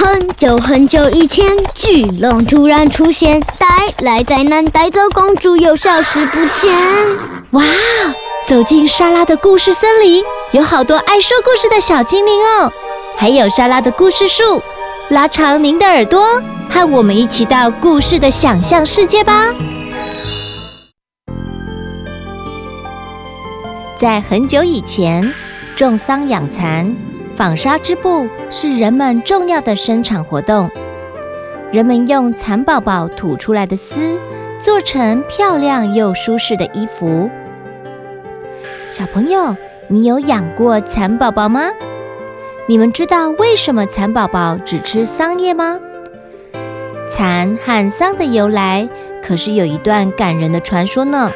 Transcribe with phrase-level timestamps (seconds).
[0.00, 3.66] 很久很久以前，巨龙突然出现，带
[4.04, 6.72] 来灾难，带走公主，又消失不见。
[7.50, 7.64] 哇！
[8.46, 10.22] 走进莎拉的故事森林，
[10.52, 12.72] 有好多爱说故事的小精灵哦，
[13.16, 14.62] 还有莎拉的故事树。
[15.08, 16.40] 拉长您的耳朵，
[16.70, 19.48] 和我们一起到故事的想象世界吧。
[23.98, 25.34] 在很久以前，
[25.74, 26.94] 种桑养蚕。
[27.38, 30.68] 纺纱织布是人们重要的生产活动。
[31.70, 34.18] 人们用蚕宝宝吐出来的丝，
[34.58, 37.30] 做成漂亮又舒适的衣服。
[38.90, 39.54] 小朋友，
[39.86, 41.70] 你有养过蚕宝宝吗？
[42.66, 45.78] 你们知道为什么蚕宝宝只吃桑叶吗？
[47.08, 48.88] 蚕和桑的由来
[49.22, 51.30] 可是有一段感人的传说呢。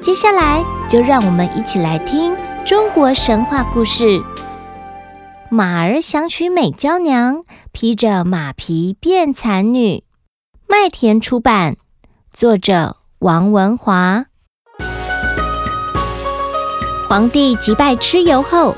[0.00, 4.20] 接下来就让我们一起来听中国神话故事。
[5.54, 10.02] 马儿想娶美娇娘，披着马皮变蚕女。
[10.66, 11.76] 麦田出版，
[12.32, 14.24] 作者王文华。
[17.08, 18.74] 皇帝击败蚩尤后，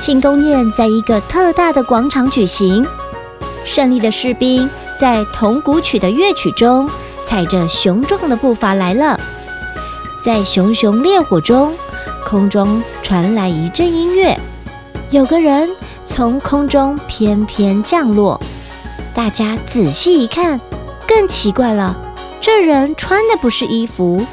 [0.00, 2.86] 庆功宴在一个特大的广场举行。
[3.66, 4.66] 胜利的士兵
[4.98, 6.88] 在铜鼓曲的乐曲中，
[7.22, 9.20] 踩着雄壮的步伐来了。
[10.18, 11.76] 在熊熊烈火中，
[12.24, 14.34] 空中传来一阵音乐。
[15.10, 15.68] 有个人。
[16.08, 18.40] 从空中翩翩降落，
[19.14, 20.58] 大家仔细一看，
[21.06, 21.94] 更奇怪了。
[22.40, 24.26] 这人穿的不是衣服，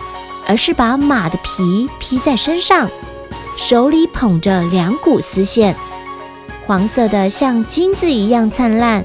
[0.48, 2.90] 而是把马的皮披在身上，
[3.58, 5.76] 手里捧着两股丝线，
[6.66, 9.04] 黄色的像金子一样灿烂，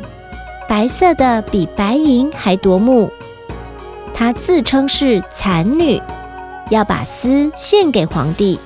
[0.69, 3.11] 白色的比白银还夺目。
[4.15, 6.01] 他自称是蚕女，
[6.71, 8.61] 要把丝献给皇帝。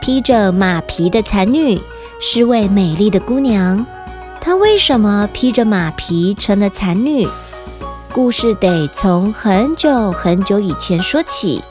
[0.00, 1.80] 披着马皮的蚕女。
[2.22, 3.86] 是位美丽的姑娘，
[4.42, 7.26] 她为什么披着马皮成了残女？
[8.12, 11.62] 故事得从很久很久以前说起。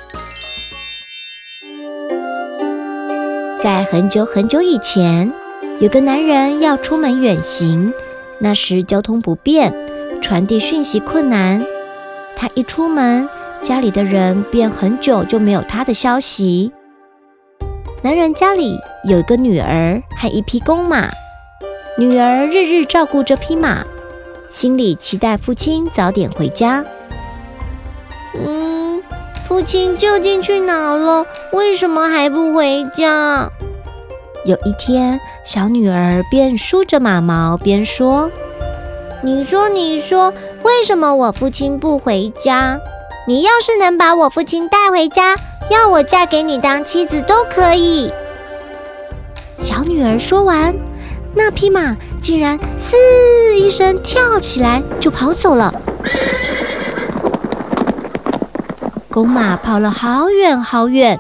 [3.60, 5.32] 在很久很久以前，
[5.80, 7.94] 有个男人要出门远行，
[8.40, 9.72] 那时交通不便，
[10.20, 11.64] 传递讯息困难。
[12.36, 13.30] 他一出门，
[13.62, 16.72] 家里的人便很久就没有他的消息。
[18.02, 21.10] 男人家里有一个女儿和一匹公马，
[21.98, 23.86] 女儿日日照顾这匹马，
[24.50, 26.84] 心里期待父亲早点回家。
[28.36, 29.02] 嗯，
[29.48, 31.26] 父亲究竟去哪了？
[31.54, 33.50] 为什么还不回家？
[34.46, 38.30] 有一天，小女儿边梳着马毛边说
[39.24, 40.34] ：“你说，你说，
[40.64, 42.80] 为什么我父亲不回家？
[43.28, 45.36] 你要是能把我父亲带回家。”
[45.70, 48.12] 要我嫁给你当妻子都可以。
[49.60, 50.74] 小女儿说完，
[51.36, 52.98] 那匹马竟然“嘶”
[53.56, 55.74] 一声跳起来就跑走了。
[59.12, 61.20] 公马跑了好远好远，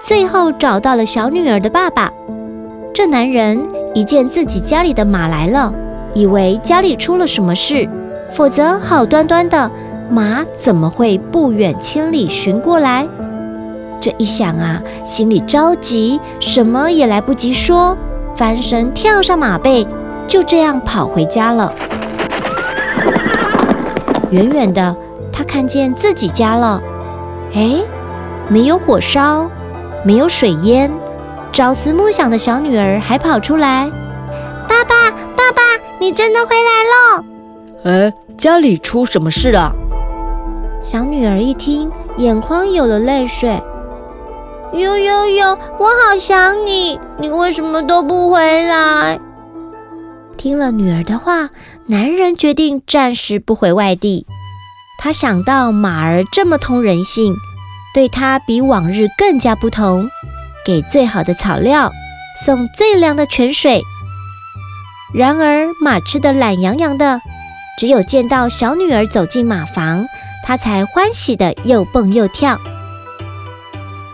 [0.00, 2.10] 最后找到了小女儿的爸爸。
[2.94, 3.60] 这男人
[3.94, 5.72] 一见自己家里的马来了，
[6.14, 7.88] 以为家里出了什么事，
[8.32, 9.70] 否则好端端的
[10.10, 13.06] 马怎么会不远千里寻过来？
[14.00, 17.94] 这一想啊，心里着急，什么也来不及说，
[18.34, 19.86] 翻身跳上马背，
[20.26, 21.72] 就这样跑回家了。
[24.30, 24.96] 远远的，
[25.30, 26.80] 他看见自己家了，
[27.54, 27.82] 哎，
[28.48, 29.46] 没有火烧，
[30.02, 30.90] 没有水淹，
[31.52, 33.90] 朝思暮想的小女儿还跑出来
[34.66, 35.60] ：“爸爸，爸爸，
[35.98, 37.24] 你真的回来了！”
[37.84, 39.70] 哎，家里出什么事了？
[40.80, 43.60] 小女儿一听，眼眶有了泪水。
[44.72, 49.18] 呦呦呦，我好想你，你为什么都不回来？
[50.36, 51.50] 听了女儿的话，
[51.86, 54.26] 男人决定暂时不回外地。
[54.98, 57.34] 他想到马儿这么通人性，
[57.92, 60.08] 对他比往日更加不同，
[60.64, 61.90] 给最好的草料，
[62.44, 63.82] 送最凉的泉水。
[65.12, 67.20] 然而马吃得懒洋洋的，
[67.78, 70.06] 只有见到小女儿走进马房，
[70.46, 72.58] 他才欢喜的又蹦又跳。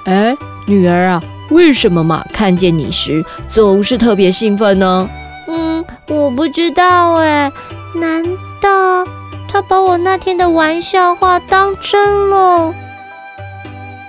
[0.07, 0.37] 哎，
[0.67, 5.11] 女儿啊，为什么马看见你时总是特别兴奋呢？
[5.49, 7.51] 嗯，我不知道哎，
[7.97, 8.25] 难
[8.61, 9.05] 道
[9.49, 12.73] 他把我那天的玩笑话当真了？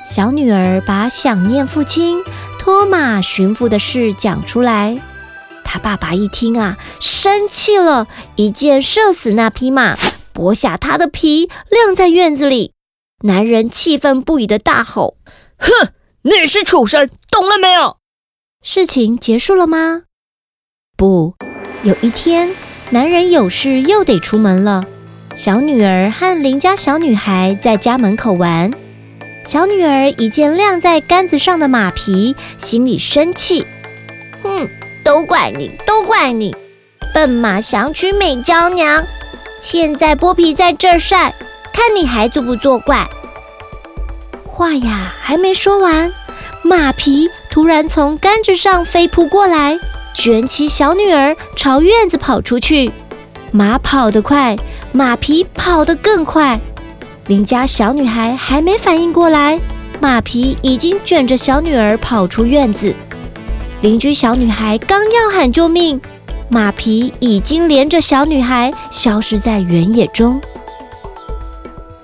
[0.07, 2.23] 小女儿把想念父亲、
[2.59, 5.01] 托马驯服的事讲出来，
[5.63, 8.05] 他爸爸一听啊，生气了，
[8.35, 9.97] 一箭射死那匹马，
[10.31, 12.73] 剥下他的皮，晾在院子里。
[13.23, 15.15] 男人气愤不已的大吼。
[15.57, 15.89] 哼，
[16.21, 17.98] 你是畜生，懂了没有？
[18.63, 20.04] 事情结束了吗？
[20.95, 21.36] 不，
[21.83, 22.54] 有一天，
[22.89, 24.83] 男人有事又得出门了。
[25.36, 28.71] 小女儿和邻家小女孩在家门口玩。
[29.45, 33.65] 小女儿一见晾在杆子上的马皮，心里生气
[34.44, 34.68] ：“哼，
[35.03, 36.56] 都怪你，都怪你，
[37.13, 39.06] 笨马想娶美娇娘。
[39.62, 41.33] 现在剥皮在这儿晒，
[41.71, 43.07] 看你还作不作怪？”
[44.57, 46.12] 话呀，还没说完，
[46.63, 49.77] 马皮突然从杆子上飞扑过来，
[50.15, 52.92] 卷起小女儿朝院子跑出去。
[53.51, 54.57] 马跑得快，
[54.92, 56.59] 马皮跑得更快。
[57.27, 59.59] 邻家小女孩还没反应过来，
[60.00, 62.92] 马皮已经卷着小女儿跑出院子。
[63.81, 66.01] 邻居小女孩刚要喊救命，
[66.50, 70.42] 马皮已经连着小女孩消失在原野中。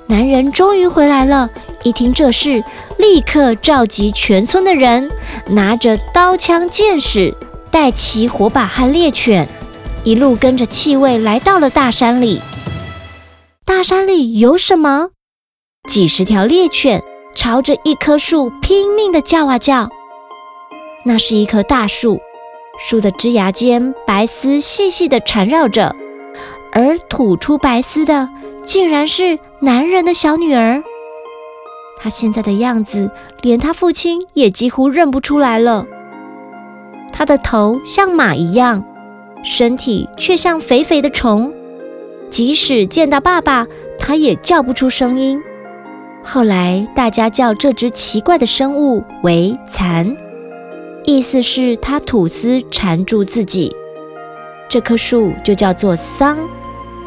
[0.06, 1.50] 男人终于回来了。
[1.84, 2.64] 一听这事，
[2.98, 5.12] 立刻召集全村的人，
[5.48, 7.34] 拿着刀枪剑矢，
[7.70, 9.48] 带齐火把和猎犬，
[10.04, 12.42] 一路跟着气味来到了大山里。
[13.66, 15.10] 大山里有什么？
[15.90, 17.04] 几十条猎犬
[17.36, 19.90] 朝着一棵树拼命地叫啊叫。
[21.06, 22.22] 那是一棵大树，
[22.80, 25.94] 树的枝芽间白丝细细地缠绕着，
[26.72, 28.30] 而吐出白丝的，
[28.64, 30.82] 竟然是男人的小女儿。
[32.04, 33.10] 他现在的样子，
[33.42, 35.86] 连他父亲也几乎认不出来了。
[37.14, 38.84] 他的头像马一样，
[39.42, 41.54] 身体却像肥肥的虫。
[42.30, 43.66] 即使见到爸爸，
[43.98, 45.42] 他也叫不出声音。
[46.22, 50.18] 后来大家叫这只奇怪的生物为“蚕”，
[51.06, 53.74] 意思是它吐丝缠住自己。
[54.68, 56.38] 这棵树就叫做桑。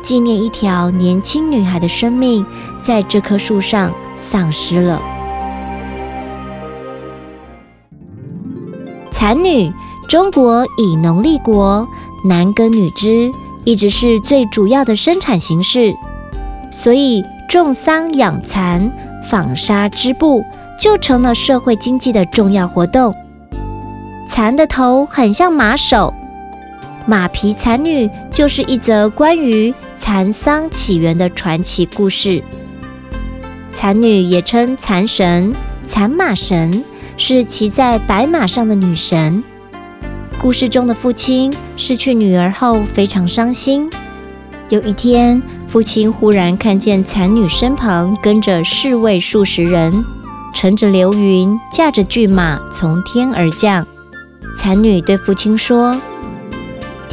[0.07, 2.47] 纪念一条年轻女孩的生命
[2.81, 5.03] 在这棵树上丧失了。
[9.11, 9.73] 蚕女，
[10.09, 11.89] 中国以农立国，
[12.23, 13.33] 男耕女织，
[13.65, 15.93] 一直是最主要的生产形式，
[16.71, 18.89] 所以种桑养蚕、
[19.29, 20.45] 纺纱织布
[20.79, 23.13] 就成了社会经济的重要活动。
[24.25, 26.15] 蚕的头很像马首。
[27.09, 32.43] 马皮蚕女就是一则关于蚕桑起源的传奇故事。
[33.71, 35.55] 蚕女也称蚕神、
[35.87, 36.83] 蚕马神，
[37.17, 39.43] 是骑在白马上的女神。
[40.41, 43.89] 故事中的父亲失去女儿后非常伤心。
[44.69, 50.05] 有一天，父亲忽然看见蚕女身旁跟着侍卫数十人，
[50.53, 53.87] 乘着流云，驾着骏马从天而降。
[54.59, 55.97] 蚕女对父亲说。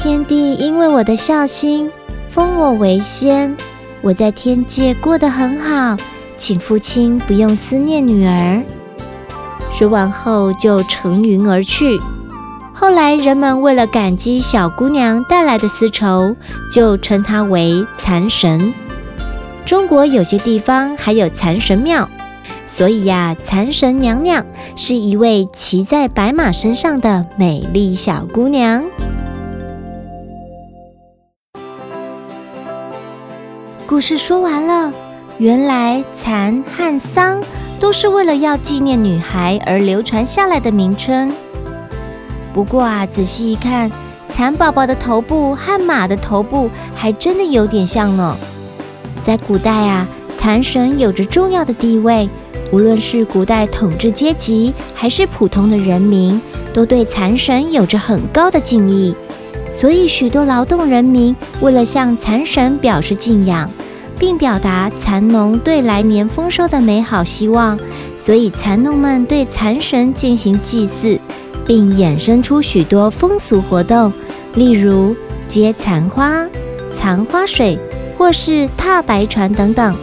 [0.04, 1.90] 天帝因为我的孝心，
[2.28, 3.56] 封我为仙，
[4.02, 5.96] 我在天界过得很好，
[6.36, 8.62] 请父亲不用思念女儿。
[9.72, 11.98] 说完后就乘云而去。
[12.74, 16.36] 后来人们为了感激小姑娘带来的丝绸，
[16.70, 18.74] 就称她为蚕神。
[19.66, 22.10] 中国有些地方还有蚕神庙，
[22.66, 24.46] 所以呀，蚕神娘娘
[24.76, 28.84] 是一位骑在白马身上的美丽小姑娘。
[33.94, 34.92] 故事说完了，
[35.38, 37.40] 原来蚕和桑
[37.80, 41.32] 都是为了要纪念女孩而流传下来的名称。
[42.56, 43.92] 不过啊，仔细一看，
[44.28, 48.36] 蚕宝宝的头部和马的头部还真的有点像呢。
[49.24, 52.28] 在古代啊，蚕神有着重要的地位，
[52.72, 56.42] 无论是古代统治阶级还是普通的人民，
[56.74, 59.16] 都对蚕神有着很高的敬意。
[59.72, 63.70] 所以，许多劳动人民为了向蚕神表示敬仰，
[64.24, 67.78] 并表达蚕农对来年丰收的美好希望，
[68.16, 71.20] 所以蚕农们对蚕神进行祭祀，
[71.68, 74.14] 并衍生出许多风俗活动，
[74.56, 75.14] 例如
[75.50, 76.48] 接蚕花、
[76.90, 77.78] 蚕花水，
[78.18, 79.94] 或是踏白船等等。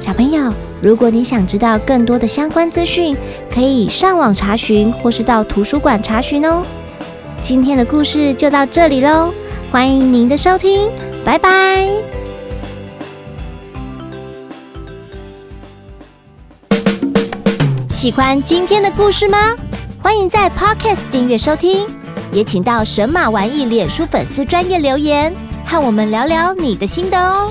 [0.00, 3.14] 小朋友，如果你想知道更多的相关资讯，
[3.52, 6.62] 可以上网查询，或是到图书馆查询哦。
[7.42, 9.34] 今天的故事就到这里喽，
[9.70, 10.88] 欢迎您的收听，
[11.26, 11.86] 拜拜。
[18.04, 19.38] 喜欢今天的故事吗？
[20.02, 21.86] 欢迎在 Podcast 订阅收听，
[22.34, 25.34] 也请到神马玩意脸书粉丝专业留言，
[25.64, 27.50] 和我们聊聊你的心得哦。